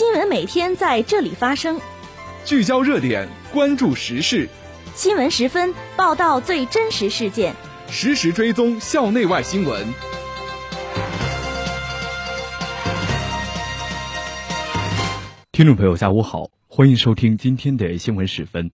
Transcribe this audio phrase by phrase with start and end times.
[0.00, 1.78] 新闻每天在这里发生，
[2.46, 4.48] 聚焦热点，关注时事。
[4.94, 7.54] 新闻十分报道最真实事件，
[7.86, 9.86] 实时追踪校内外新闻。
[15.52, 18.70] 听众朋友，下午好，欢迎收听今天的新闻十分。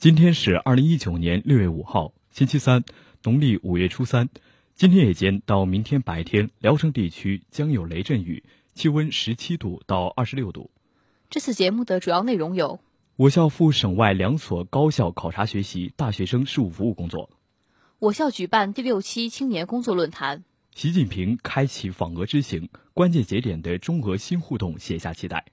[0.00, 2.84] 今天是二零一九年六月五号，星期三，
[3.24, 4.30] 农历五月初三。
[4.74, 8.42] 今天夜间到明天白天，聊城地区将有雷阵雨。
[8.80, 10.70] 气温十七度到二十六度。
[11.28, 12.80] 这次节目的主要内容有：
[13.16, 17.28] 我校赴省外两所高校考察学习大学生事务服务工作；
[17.98, 25.44] 我校举办第六期青年工作论坛；习近平开启访俄之行，关键节点的中俄新互动写下期待。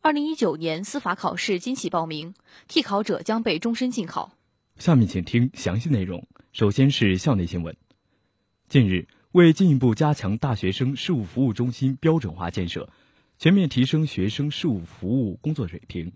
[0.00, 2.34] 二零一九年司法考试今起报名，
[2.66, 4.32] 替考者将被终身禁考。
[4.78, 6.26] 下面请听详细内容。
[6.50, 7.76] 首先是校内新闻。
[8.68, 9.06] 近日。
[9.32, 12.88] 为进一步加强大学生事务服务中心标准化建设，
[13.38, 16.12] 全面提升学生事务服务工作水平，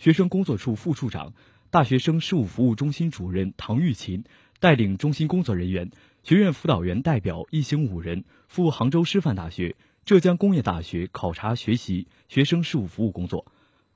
[0.00, 1.32] 学生工作处副处长、
[1.70, 4.24] 大学生事务服务中心主任唐玉琴
[4.58, 5.88] 带领中心工作人员、
[6.24, 13.46] 学院辅导员代表一行五人赴杭州师范大学、浙江工业大学考察学习学生事务服务工作。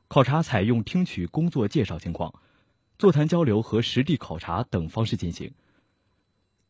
[0.06, 2.32] 考察采用听取工作介绍情况、
[2.96, 5.52] 座谈交流和实地考察等方式进行。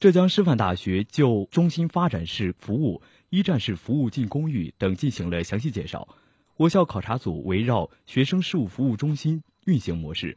[0.03, 3.00] 浙江师范大学就中心发展式服务、
[3.31, 6.09] 一站式服务进公寓等进行了详细介绍。
[6.56, 10.36] 我校考察组围绕学生事务服务中心运行模式、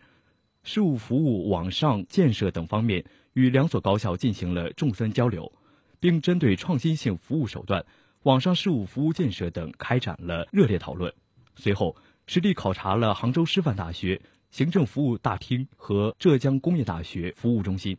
[0.61, 5.52] 事务服务网上建设等方面，与两所高校进行了众三交流，
[6.00, 7.83] 并针对创新性服务手段、
[8.22, 11.11] 网上事务服务建设等开展了热烈讨论。
[11.55, 11.95] 随后，
[12.27, 17.97] 实地考察了杭州师范大学行政服务大厅和浙江工业大学服务中心。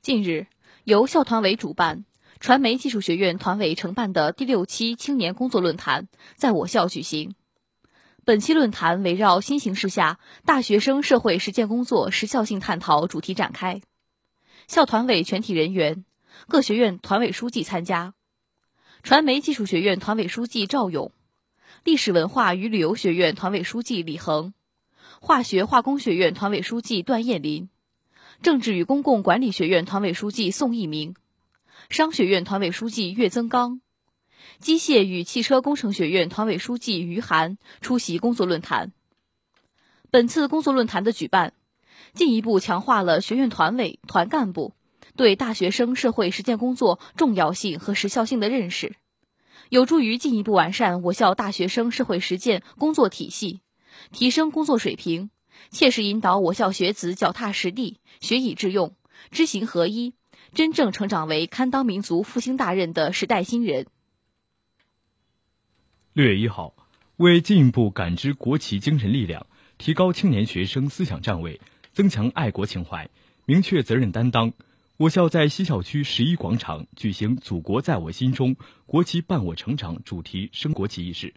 [0.00, 0.46] 近日，
[0.84, 2.04] 由校团委主办、
[2.38, 7.34] 传媒技术学院团委承办的第六期青年工作论坛在我校举行。
[8.24, 13.82] 本期论坛围绕新形势下大学生社会实践工作时效性探讨主题展开。
[14.66, 16.04] 校团委全体人员、
[16.46, 18.14] 各学院团委书记参加。
[19.02, 21.12] 传媒技术学院团委书记赵勇，
[21.84, 24.54] 历史文化与旅游学院团委书记李恒，
[25.20, 27.68] 化学化工学院团委书记段艳林。
[28.40, 31.16] 政治与公共管理学院团委书记宋一鸣，
[31.90, 33.80] 商学院团委书记岳增刚，
[34.60, 38.92] 机械与汽车工程学院团委书记于涵出席工作论坛。
[40.12, 41.52] 本次工作论坛的举办，
[42.14, 44.72] 进一步强化了学院团委团干部
[45.16, 48.94] 对大学生社会实践工作重要性和时效性的认识，
[49.68, 53.60] 有助于进一步完善我校大学生社会实践工作体系，
[54.12, 55.30] 提升工作水平。
[55.70, 58.96] 切实引导我校学子脚踏实地、学以致用、
[59.30, 60.14] 知行合一，
[60.52, 63.86] 真正成长为堪当民族复兴大任的时代新人。
[66.12, 66.74] 六月一号，
[67.16, 71.60] 为进一步感知国旗精神力量，提高青年学生思想站位，
[71.92, 73.08] 增强爱国情怀，
[73.44, 74.52] 明确责任担当，
[74.96, 81.34] 我校在西校区十一广场举行“祖国在我心中，国旗伴我成长”主题升国旗仪式，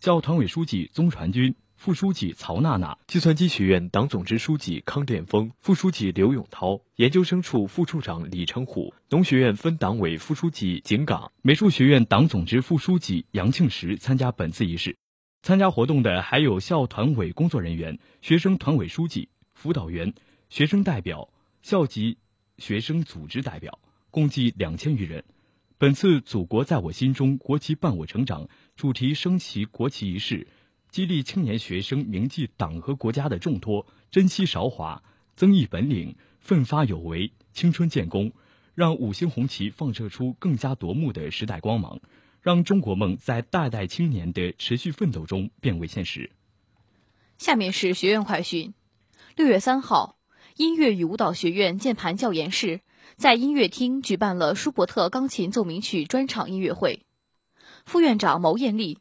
[0.00, 1.54] 校团委书记宗传军。
[1.76, 14.96] 副书记曹娜娜，计算机学院党总支书记康殿峰，副书记刘永涛，研究生处副处长李成虎，农学院分党委副书记景岗，美术学院党总支副书记杨庆石参加本次仪式。
[15.42, 20.14] 参加活动的还有校团委工作人员、学生团委书记、辅导员、
[20.48, 21.28] 学生代表、
[21.60, 22.16] 校级
[22.56, 23.78] 学生组织代表，
[24.10, 25.22] 共计两千余人。
[25.76, 30.46] 本次“祖国在我心中，国旗伴我成长”主题升旗国旗仪式。
[30.94, 35.02] 激励青年学生铭记党和国家的重托，珍惜韶华，
[35.34, 38.30] 增益本领，奋发有为，青春建功，
[38.76, 41.98] 让五星红旗放射出更加夺目的时代光芒，
[42.40, 46.30] 让中国梦在代代青年的持续奋斗中变为现实。
[47.38, 48.72] 下面是学院快讯：
[49.34, 50.20] 六月三号，
[50.58, 52.82] 音乐与舞蹈学院键盘教研室
[53.16, 57.04] 在音乐厅举办了舒伯特钢琴奏鸣曲专场音乐会，
[57.84, 59.00] 副院长牟艳丽。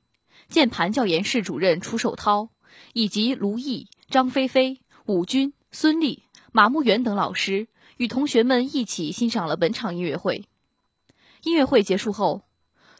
[0.49, 2.49] 键盘教研室主任楚守涛
[2.93, 7.67] 以及卢毅、张菲菲、武军、孙丽、马木元等老师
[7.97, 10.45] 与同学们一起欣赏了本场音乐会。
[11.43, 12.43] 音乐会结束后，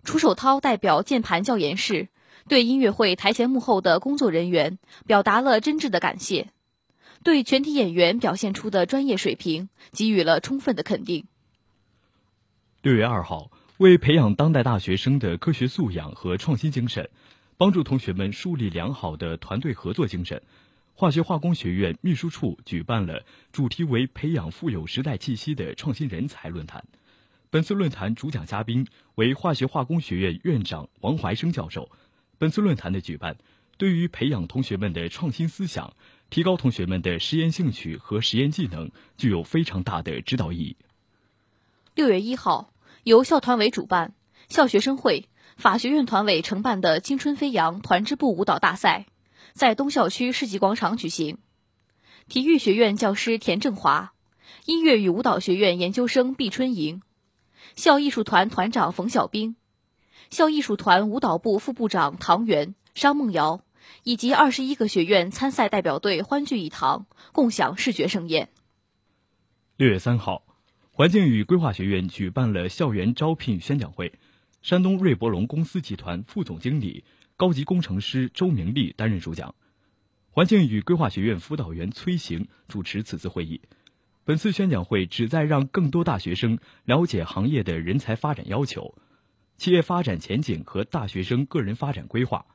[0.04, 2.10] 楚守涛代表键盘教研室
[2.48, 6.50] 对音乐会台前幕后的工作人员表达了真挚的感谢，
[7.24, 11.26] 对全体演员表现出的专业水平给予了充分的肯定。
[12.82, 17.10] 六月二号，为培养当代大学生的科学素养和创新精神。
[17.56, 20.42] 帮助同学们树立良好的团队合作精神，
[20.96, 26.84] 化学化工学院秘书处举办了主题为“培养富有时代气息的创新人才”论坛。
[27.52, 31.90] 本次论坛主讲嘉宾为化学化工学院院长王怀生教授。
[32.40, 33.38] 本次论坛的举办，
[33.78, 35.94] 对于培养同学们的创新思想、
[36.32, 40.76] 提高同学们的实验兴趣和实验技能，具有非常大的指导意义。
[41.94, 42.73] 六月一号，
[43.04, 44.14] 由校团委主办、
[44.48, 45.28] 校学生会、
[45.58, 49.08] 法学院团委承办的“青春飞扬”团支部舞蹈大赛，
[49.52, 51.40] 在东校区世纪广场举行。
[52.30, 54.14] 体育学院教师田正华，
[54.66, 57.02] 音乐与舞蹈学院研究生毕春莹，
[57.76, 59.58] 校艺术团团长冯小兵，
[60.30, 63.66] 校艺术团舞蹈部副部长唐元、商梦瑶，
[64.04, 68.48] 以及二十一个学院参赛代表队欢聚一堂，共享视觉盛宴。
[69.76, 70.43] 六月三号，
[70.96, 74.14] 环境与规划学院举办了校园招聘宣讲会，
[74.62, 77.04] 山东瑞博龙公司集团副总经理、
[77.36, 79.56] 高级工程师周明利担任主讲。
[80.30, 83.60] 环境与规划学院辅导员崔行主持此次会议。
[84.24, 88.94] 本次宣讲会旨在让更多大学生了解行业的人才发展要求、
[89.58, 92.46] 企业发展前景和大学生个人发展规划，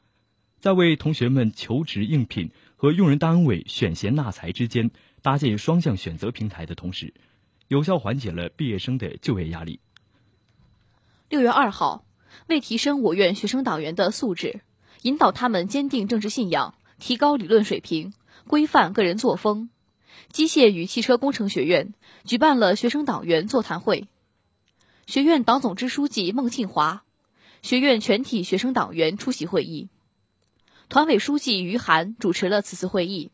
[0.60, 4.92] 在为同学们求职应聘和用人单位选贤纳才之间
[5.22, 7.12] 搭建双向选择平台的同时，
[7.68, 9.80] 有效缓解了毕业生的就业压力。
[11.28, 12.04] 六月二号，
[12.46, 14.62] 为提升我院学生党员的素质，
[15.02, 16.74] 引导他们坚定政治信仰。
[16.98, 18.12] 提高理论水平，
[18.48, 19.70] 规范个人作风。
[20.32, 21.94] 机械与汽车工程学院
[22.24, 24.08] 举办了学生党员座谈会，
[25.06, 27.04] 学院党总支书记孟庆华，
[27.62, 29.88] 学院全体学生党员出席会议。
[30.88, 33.30] 团委书记于涵主持了此次会议。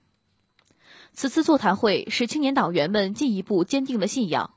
[1.14, 4.54] 此次座谈会使青年党员们进一步坚定了信仰，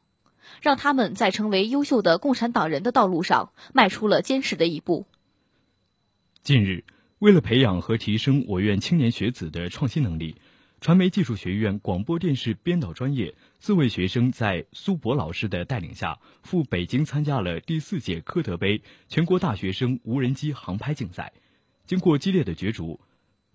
[0.62, 5.06] 让他们在成为优秀的共产党人的道路上迈出了坚实的一步。
[6.44, 6.84] 近日。
[7.20, 10.36] 为了培养和提升我院青年学子的创新能力，
[10.80, 21.34] 传媒技术学院广播电视编导专业四位学生在苏博老师的带领下赴北京参加了第四届科德杯全国大学生无人机航拍竞赛。
[21.88, 23.00] 经过激烈的角逐，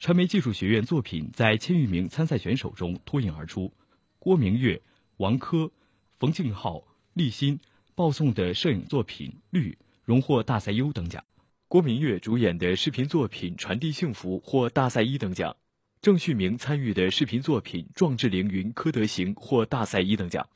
[0.02, 3.72] 传媒技术学院作品在千余名参赛选手中脱颖而出。
[4.18, 4.82] 郭明月、
[5.18, 5.70] 王珂、
[6.18, 6.82] 冯敬浩、
[7.12, 7.60] 立新
[7.94, 9.70] 报送的摄影作品《绿》
[10.02, 11.22] 荣获大赛优等奖。
[11.68, 15.56] 郭明月主演的视频作品《传递幸福》获大赛一等奖，
[16.00, 20.48] 郑旭明参与的视频作品《壮志凌云科德行》获大赛一等奖。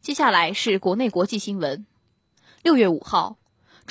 [0.00, 1.86] 接下来是国内国际新闻。
[2.64, 3.38] 六月五号，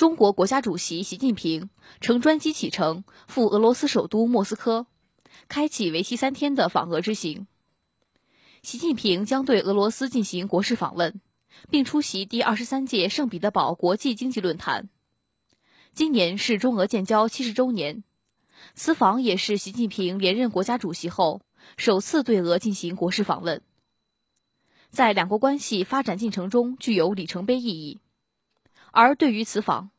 [0.00, 1.68] 中国国家主席习近平
[2.00, 4.86] 乘专机启程赴俄罗斯首都莫斯科，
[5.46, 7.46] 开启为期三天的访俄之行。
[8.62, 11.20] 习近平将对俄罗斯进行国事访问，
[11.68, 14.88] 并出席第二十三届圣彼得堡国际经济论坛。
[15.92, 18.02] 今年是中俄建交七十周年，
[18.74, 21.42] 此访也是习近平连任国家主席后
[21.76, 23.60] 首次对俄进行国事访问，
[24.88, 28.00] 在两国关系发展进程中具有里程碑意义。
[28.92, 29.90] 而对于此访，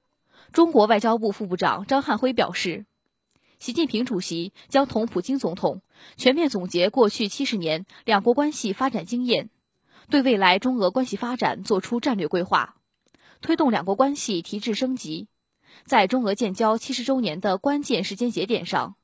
[0.52, 2.86] 中国外交部副部长张汉辉表示，
[3.60, 5.82] 习近平主席将同普京总统
[6.18, 9.50] 全面总结过去七十年两国关系发展经验，
[10.10, 12.76] 对未来中俄关系发展作出战略规划，
[13.40, 15.28] 推动两国关系提质升级。
[15.86, 18.96] 在中俄建交七十周年的关键时间节点上，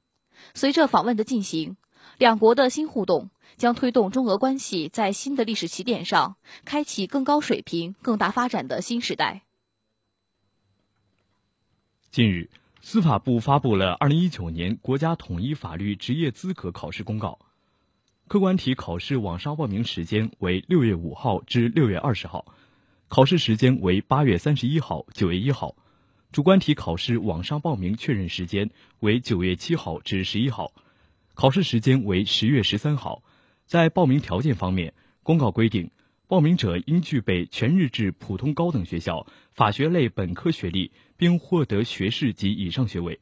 [0.54, 1.78] 随着访问的进行，
[2.18, 6.36] 两国的新互动将推动中俄关系在新的历史起点上
[6.66, 9.44] 开启更高水平、更大发展的新时代。
[12.10, 12.50] 近日，
[12.82, 17.38] 司法部发布了二零一九年国家统一法律职业资格考试公告，
[18.28, 22.46] 客观题考试网上报名时间为六月五号至六月二十号，
[23.08, 25.76] 考试时间为八月三十一号、九月一号。
[26.32, 30.72] 主观题考试网上报名确认时间为九月七号至十一号，
[31.36, 33.22] 考试时间为十月十三号。
[33.66, 35.92] 在报名条件方面，公告规定，
[36.28, 43.18] 报名者应具备全日制普通高等学校法学类本科学历，并获得学士及以上学位；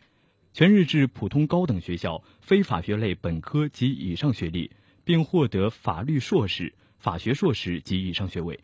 [0.53, 4.71] 全日制普通高等学校非法学类本科及以上学历，
[5.03, 8.59] 并获得法律硕士、法学硕士及以上学位。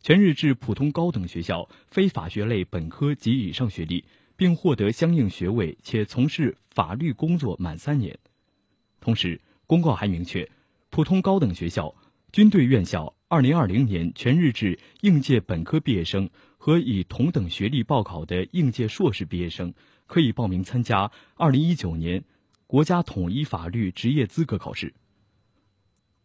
[0.00, 4.04] 全日制普通高等学校非法学类本科及以上学历，
[4.36, 8.16] 并获得相应学位且从事法律工作满三年。
[9.00, 10.48] 同时，公告还明确，
[10.90, 11.92] 普通高等学校、
[12.30, 19.72] 军队院校2020年全日制应届本科毕业生和以同等学历报考的应届硕士毕业生，
[20.08, 22.24] 可以报名参加2019年
[22.66, 24.92] 国家统一法律职业资格考试。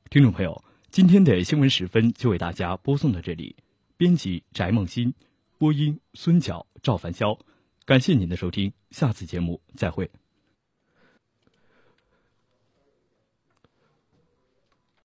[0.09, 3.55] 听众朋友，今天的新闻时分就为大家播送到这里。
[3.97, 5.13] 编辑翟梦欣，
[5.59, 7.39] 播音孙晓、赵凡霄，
[7.85, 10.09] 感谢您的收听，下次节目再会。